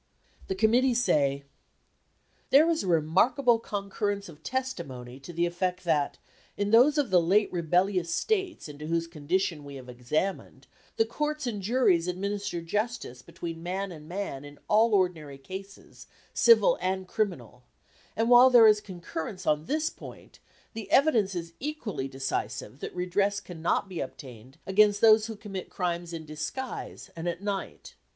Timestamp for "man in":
14.09-14.57